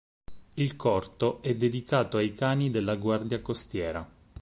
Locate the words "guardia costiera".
2.95-4.09